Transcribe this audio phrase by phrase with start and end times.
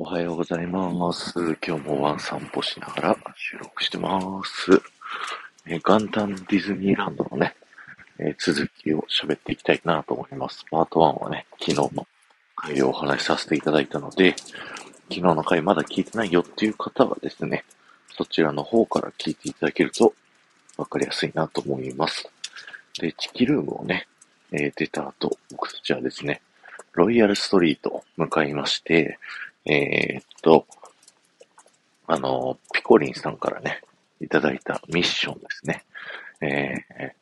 [0.00, 1.32] おはようございます。
[1.66, 4.80] 今日もワン散歩しながら収録してます。
[5.66, 7.56] えー元旦ディズニーランドのね、
[8.20, 10.64] え続きを喋っていきたいなと思います。
[10.70, 12.06] パート1はね、昨日の
[12.54, 14.36] 回をお話しさせていただいたので、
[15.08, 17.64] 昨日の回まだ聞いてないよっていう方はですね、
[18.16, 20.14] そちらの方から聞いていただけると
[20.76, 22.30] わかりやすいなと思います。
[23.00, 24.06] で、チキルームをね、
[24.52, 26.40] えー出た後、僕たちはですね、
[26.92, 29.18] ロイヤルストリート向かいまして、
[29.68, 30.66] えーっと、
[32.06, 33.82] あの、ピコリンさんからね、
[34.20, 35.84] いただいたミッションですね。
[36.40, 37.12] えー、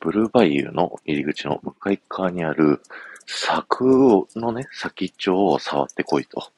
[0.00, 2.80] ブルーバイユーの入り口の向かい側にある
[3.26, 6.50] 柵のね、先っちょを触ってこいと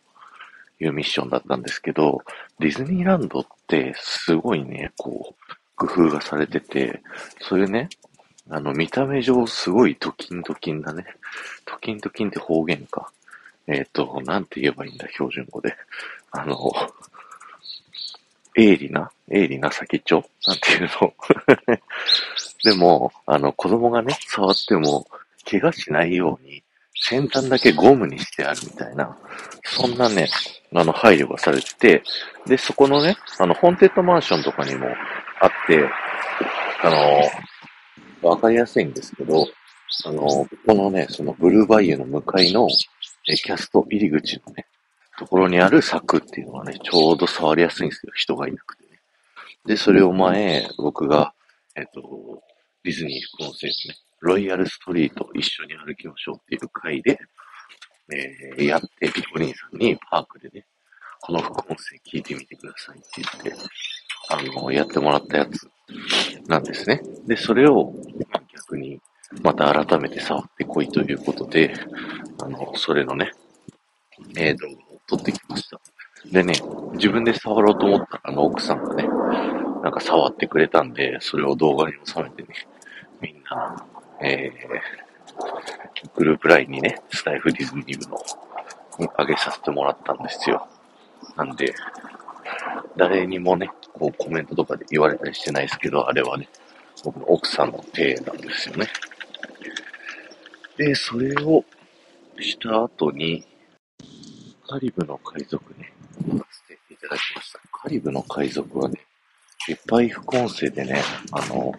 [0.80, 2.22] いうミッションだったんですけど、
[2.58, 7.02] ディズニーランドってすごいね、こう、工夫がされてて、
[7.40, 7.88] そういうね、
[8.50, 11.06] あの、見た目上すごいトキントキンだね。
[11.64, 13.10] トキントキンって方言か。
[13.68, 15.76] えっ、と、なんて言えばいいんだ、標準語で。
[16.32, 16.56] あの、
[18.56, 20.24] 鋭利な鋭利な先っちょ？
[20.46, 21.14] なんていうの？
[22.64, 25.06] でも、あの、子供がね、触っても、
[25.48, 26.62] 怪我しないように、
[27.00, 29.16] 先端だけゴムにしてあるみたいな、
[29.64, 30.28] そんなね、
[30.74, 32.02] あの、配慮がされてて、
[32.46, 34.86] で、そこのね、あの、ホーンテッドマンションとかにも
[35.40, 35.88] あって、
[36.82, 36.90] あ
[38.22, 39.46] の、わかりやすいんですけど、
[40.04, 42.68] あの、このね、そのブルーバイユの向かいの、
[43.28, 44.66] えキャスト入り口のね、
[45.18, 49.00] ところにある柵っていうのはね、ちょうど触りやすいんですよ、人がいなくてね。
[49.66, 51.34] で、それを前、僕が、
[51.76, 52.42] えっと、
[52.84, 57.18] ディズニー副音声のね、ロイヤルストリート一緒に歩きましょうっていう回で、
[58.10, 60.64] えーやって、ピコリンさんにパークでね、
[61.20, 63.06] この副音声聞いてみてくださいって
[63.44, 63.62] 言って、
[64.30, 65.68] あの、やってもらったやつ
[66.48, 67.02] なんですね。
[67.26, 67.92] で、それを、
[68.54, 69.00] 逆に、
[69.42, 71.74] また改めて触ってこいということで、
[72.42, 73.32] あの、それのね、
[74.36, 74.76] えー、動画を
[75.06, 75.80] 撮ってきました。
[76.30, 76.54] でね、
[76.94, 79.06] 自分で触ろうと思ったら、あの、奥さんがね、
[79.82, 82.48] なんか触ってくれたんで、それを動画に収めてね、
[83.20, 83.86] みんな、
[84.20, 88.18] えー、グループラインにね、スタイフディズニー部の、
[88.98, 90.66] に上げさせてもらったんですよ。
[91.36, 91.74] なんで、
[92.96, 96.48] 誰にもね、こうコメントとかで言われたりしてないですけど、あれはね、
[97.04, 98.88] 僕の奥さんの手なんですよね。
[100.78, 101.64] で、それを
[102.38, 103.44] した後に、
[104.68, 105.92] カリブの海賊ね、
[106.24, 107.58] 乗らせていただきました。
[107.72, 109.00] カリブの海賊はね、
[109.68, 111.02] いっぱい副音声でね、
[111.32, 111.74] あの、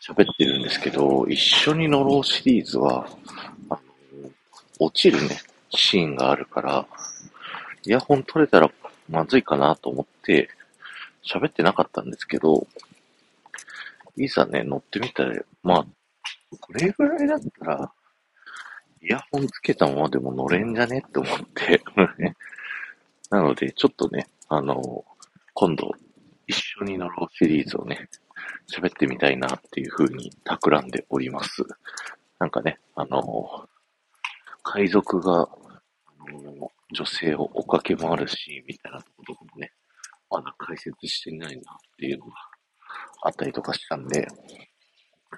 [0.00, 3.06] 喋ってるんですけど、一緒に乗ろうシリーズは、
[3.68, 4.30] あの、
[4.80, 5.38] 落ちるね、
[5.68, 6.86] シーンがあるから、
[7.84, 8.70] イヤホン取れたら
[9.10, 10.48] まずいかなと思って、
[11.22, 12.66] 喋ってなかったんですけど、
[14.16, 15.86] いざね、乗ってみたら、まあ、
[16.58, 17.92] これぐらいだったら、
[19.02, 21.82] イヤホンつけたままでも乗れんじゃねって思って、
[23.30, 25.04] なので、ちょっとね、あの、
[25.54, 25.90] 今度、
[26.46, 28.08] 一緒に乗ろうシリーズをね、
[28.72, 31.64] 喋ってみたいなっていう風に企んでおります。
[32.38, 33.68] なんかね、あの、
[34.62, 35.48] 海賊が、
[36.18, 39.72] あの女性を追っかけ回るシーンみたいなこともね、
[40.30, 42.32] まだ解説してないなっていうのが
[43.22, 44.28] あったりとかしたんで、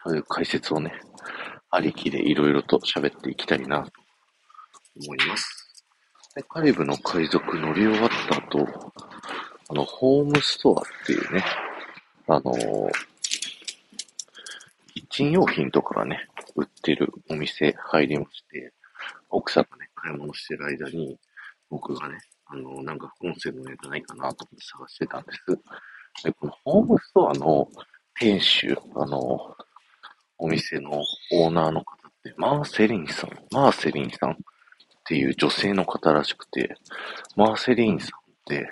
[0.05, 0.93] そういう解説をね、
[1.75, 3.91] ありきでいろいろと喋っていきたいなと
[5.05, 5.85] 思います。
[6.37, 8.93] で、カリブの海賊乗り終わった後、
[9.71, 11.45] あの、ホームストアっていうね、
[12.29, 12.53] あの
[14.95, 18.73] キッチン用品とかがね、売ってるお店入りまして、
[19.29, 21.19] 奥さんがね、買い物してる間に、
[21.71, 26.25] 僕がね、あの、なんかコンセプトネタないかなと思って探してたんです。
[26.25, 27.69] で、このホームストアの
[28.15, 29.57] 店主、あの、
[30.45, 34.37] お店のオーナーの方って、マーセリンさん、マーセリンさんっ
[35.05, 36.77] ていう女性の方らしくて、
[37.35, 38.69] マーセリンさんって、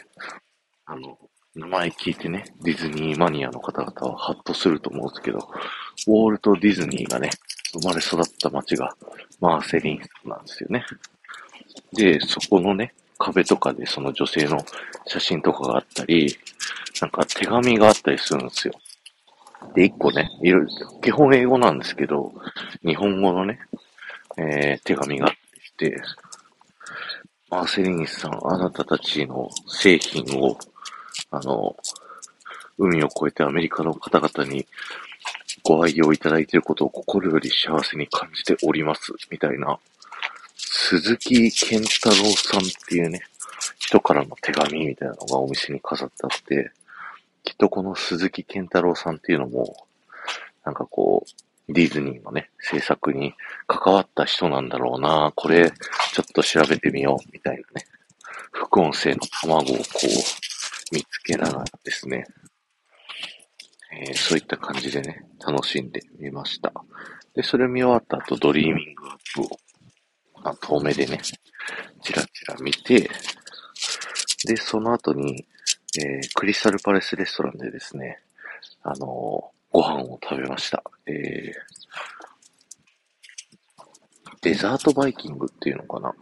[0.85, 1.19] あの、
[1.55, 5.39] 名前聞いてね、ディズニーマニアの方々はハッとすると思うんですけど、
[6.09, 7.31] ウォールト・ディズニーがね、
[7.73, 8.95] 生まれ育った街が
[9.41, 10.85] マーセリンさんなんですよね。
[11.95, 14.63] で、そこのね、壁とかでその女性の
[15.07, 16.37] 写真とかがあったり、
[17.01, 18.75] なんか手紙があったりするんですよ。
[19.75, 22.33] で、一個ね、いろいろ、基本英語なんですけど、
[22.85, 23.61] 日本語のね、
[24.37, 26.01] えー手紙があって、
[27.51, 30.59] マーセリンさん、あなたたちの製品を、
[31.31, 31.77] あの、
[32.79, 34.67] 海を越えてアメリカの方々に
[35.63, 39.79] ご愛用いただいていることを心より幸せに感じております、みたいな、
[40.57, 43.21] 鈴木健太郎さんっていうね、
[43.79, 46.71] 人からの手紙みたいなのがお店に飾ってあって、
[47.43, 49.87] きっとこの鈴木健太郎さんっていうのも、
[50.65, 51.27] なんかこ
[51.69, 53.35] う、ディズニーのね、制作に
[53.67, 55.33] 関わった人なんだろうな。
[55.35, 57.87] これ、ちょっと調べてみよう、みたいなね、
[58.53, 62.27] 副音声の卵をこう、見つけながらですね、
[63.93, 66.73] えー、そういった感じでね、楽しんでみました。
[67.35, 69.59] で、それ見終わった後、ドリーミングアップを、
[70.43, 71.19] まあ、遠目でね、
[72.03, 73.11] チラチラ見て、
[74.47, 75.47] で、その後に、
[75.99, 78.19] えー、クリスタルパレスレストランでですね、
[78.83, 78.99] あのー、
[79.71, 80.83] ご飯を食べました。
[81.07, 81.53] えー、
[84.41, 86.15] デザートバイキングっていうのかな。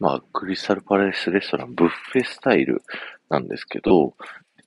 [0.00, 2.82] まあ、クリスタルパレスレストラン、ブッフェスタイル
[3.28, 4.14] なんですけど、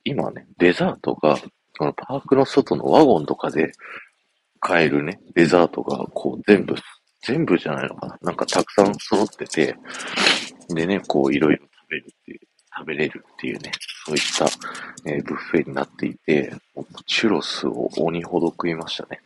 [0.04, 1.38] 今ね、デザートが、
[1.78, 3.72] このパークの外のワゴンとかで
[4.60, 6.74] 買えるね、デザートが、こう、全部、
[7.22, 8.18] 全部じゃないのかな。
[8.22, 9.76] なんかたくさん揃ってて、
[10.70, 12.40] でね、こう、いろいろ食べるっていう、
[12.76, 13.72] 食べれるっていうね、
[14.06, 14.46] そういった、
[15.04, 16.52] えー、ブッフェになっていて、
[17.06, 19.20] チュロスを鬼ほど食いましたね。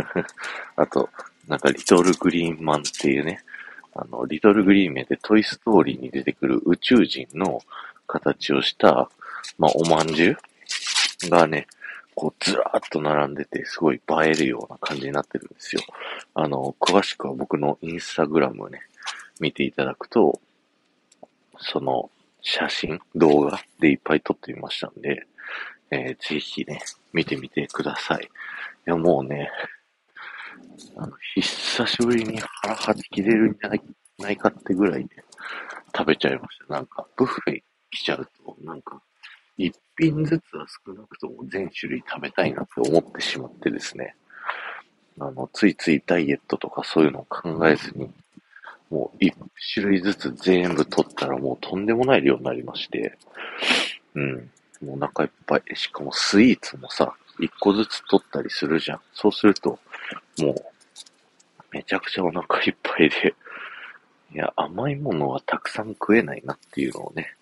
[0.76, 1.08] あと、
[1.48, 3.44] なんかリトルグリーンマンっていうね、
[3.94, 7.60] あの、リトルグリーン名でトイストーリーに出てくる宇宙人の
[8.06, 9.10] 形をした、
[9.58, 10.36] まあ、おまんじゅ
[11.26, 11.66] うがね、
[12.14, 15.82] こうずらーっと並んでて、すごい映えるような感じになってるんですよ。
[16.34, 18.80] あの、詳しくは僕のインスタグラムをね、
[19.38, 20.40] 見ていただくと、
[21.58, 22.10] その
[22.48, 25.26] 写真、動画でいっぱい撮ってみましたんで、
[25.90, 26.80] えー、ぜひね、
[27.12, 28.22] 見てみてください。
[28.22, 28.28] い
[28.84, 29.50] や、もうね、
[30.96, 33.82] あの、久しぶりに腹はち切れるんじゃない
[34.18, 35.08] ないかってぐらいね、
[35.94, 36.72] 食べちゃいました。
[36.72, 37.60] なんか、ブッフェ
[37.90, 39.02] 来ちゃうと、なんか、
[39.58, 44.14] 一品ずつは少なくとも全種類食べたいなって思ってしまってですね。
[45.18, 48.08] あの、ついついダイエットとかそういうのを考えずに、
[48.90, 49.34] もう一
[49.74, 53.18] 種類ずつ全部取ったらもうとんでもない量になりまして、
[54.14, 54.50] うん。
[54.82, 55.62] もうお腹いっぱい。
[55.74, 59.00] しかもスイーツもさ、一個ずつ取ったりするじゃん。
[59.12, 59.78] そうすると、
[60.38, 60.54] もう、
[61.72, 63.34] めちゃくちゃお腹いっぱいで、
[64.32, 67.34] いや、甘いものはたくさん食えないなっていうのをね、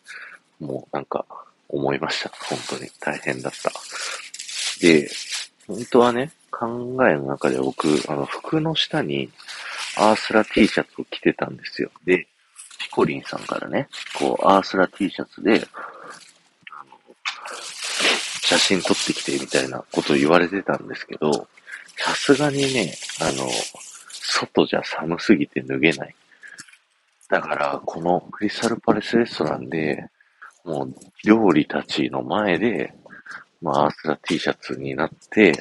[0.61, 1.27] もうなんか
[1.69, 2.31] 思いました。
[2.49, 3.71] 本当に大変だった。
[4.81, 5.09] で、
[5.67, 6.67] 本当はね、考
[7.09, 9.31] えの中で僕、あの、服の下に
[9.97, 11.91] アースラ T シャツを着てたんですよ。
[12.05, 12.27] で、
[12.79, 13.89] ピコリンさんからね、
[14.19, 15.67] こう、アースラ T シャツで、
[16.71, 16.99] あの、
[18.43, 21.49] 写真撮ってきてみたいなことを言われてたんですけど、
[21.97, 23.49] さすがにね、あの、
[24.11, 26.15] 外じゃ寒すぎて脱げない。
[27.29, 30.09] だから、このクリスタルパレスレストランで、
[30.65, 30.95] もう
[31.25, 32.95] 料理たちの前で、
[33.63, 35.53] まあ、アースラ T シャツになって、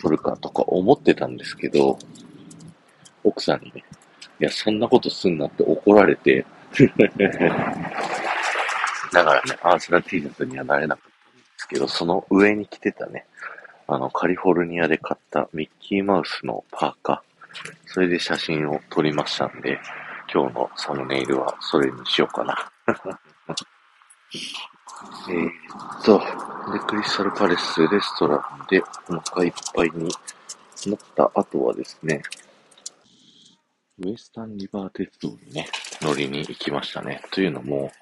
[0.00, 1.98] 撮るかとか思ってたんですけど、
[3.24, 3.84] 奥さんにね、
[4.40, 6.44] いや、そんなことすんなって怒られて
[9.12, 13.26] だからね、アースラ T シャツにはなれなかったんですけど、その上に着てたね、
[13.88, 19.80] あの、カリフォルニアで買ったミッキーマウスのパーカー、それで写真を撮りましたんで、
[20.32, 22.70] 今日のサムネイルはそれにしようかな。
[25.28, 26.18] えーっと、
[26.72, 30.08] で、クリスタルパレスレストランでお腹いっぱいに
[30.86, 32.22] なった後はですね、
[34.02, 35.68] ウエスタンリバー鉄道にね、
[36.00, 37.20] 乗りに行きましたね。
[37.30, 37.92] というのも、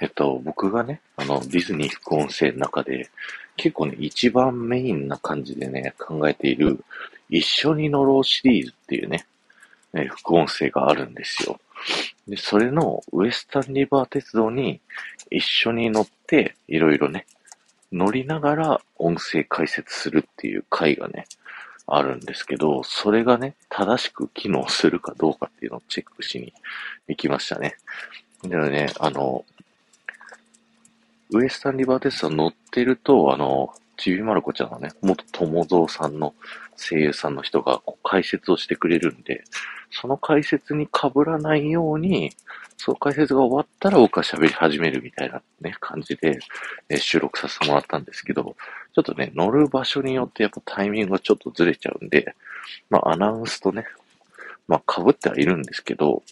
[0.00, 3.10] えっと、僕がね、あの、ディズニー副音声の中で、
[3.56, 6.84] 結構ね、一番メインな感じでね、考えている、
[7.28, 9.26] 一緒に乗ろうシリーズっていうね、
[9.92, 11.60] え副音声があるんですよ。
[12.28, 14.80] で、それのウエスタンリバー鉄道に
[15.30, 17.26] 一緒に乗って、いろいろね、
[17.90, 21.26] 乗りながら音声解説するっていう回がね、
[21.90, 26.52] あるんですけど、それがね、正しく機能するかどうかっていうのをチェックしに
[27.08, 27.76] 行きましたね。
[28.42, 29.44] でね、あの、
[31.30, 36.34] ウエスタンリバーテスト乗ってると、あの、ちびまる子ちゃんのね、元友蔵さんの
[36.76, 39.44] 声優さんの人が解説をしてくれるんで、
[39.90, 42.30] その解説に被らないように、
[42.78, 46.38] その解説が終わったら僕は喋り始めるみたいなね、感じで、
[46.88, 48.56] え収録させてもらったんですけど、
[48.94, 52.34] ちょっとね、乗る場所によってやっぱタイミングがちょっとずれちゃうんで、
[52.88, 53.84] まあアナウンスとね、
[54.68, 56.22] まあ被ってはいるんですけど、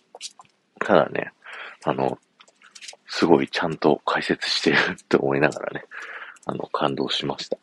[0.81, 1.33] ただね、
[1.85, 2.19] あの、
[3.07, 5.85] すごいちゃんと解説してるって思いながらね、
[6.47, 7.59] あの、感動しました。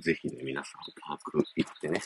[0.00, 2.00] ぜひね、皆さんパーク行ってね、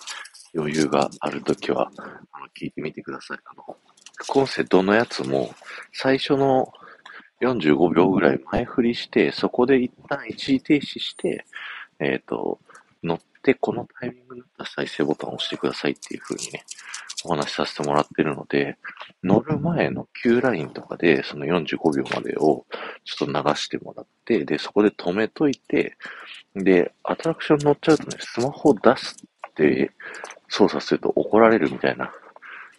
[0.55, 3.39] 余裕があるときは、あの、聞いてみてください。
[3.45, 3.77] あの、
[4.17, 5.55] 副音声どのやつも、
[5.93, 6.73] 最初の
[7.41, 11.45] 45秒ぐらい前振りして、そこで一旦一時停止して、
[11.99, 12.59] えっ、ー、と、
[13.03, 16.65] 乗ってこのタイミングになったら再生ボタンを押してくださいっていう風にね、
[17.25, 18.77] お話しさせてもらってるので、
[19.23, 22.67] 乗る前の Q ラインとかで、その45秒までを
[23.05, 25.97] ちょっと流してもらって、で、そこで止めといて、
[26.55, 29.17] で、アトラクション乗っちゃうとね、スマホを出す
[29.49, 29.91] って
[30.49, 32.13] 操作すると怒られるみたいな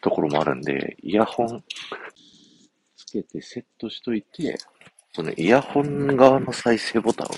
[0.01, 1.63] ところもあるんで、イヤホン
[3.11, 4.57] けてセットしといて、
[5.13, 7.37] そのイヤホン側の再生ボタンをね、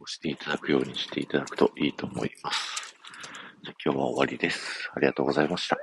[0.00, 2.94] 押していただくようにしていただくといいと思います。
[3.62, 4.90] じゃ今日は終わりです。
[4.94, 5.76] ありがとうございました。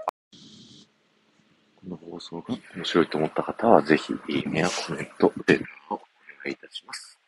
[1.75, 6.01] この放送が面白いと思った方は、ぜひ、いいねやコメント、レターをお願
[6.47, 7.19] いいたします。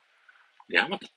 [0.68, 1.17] ではまた。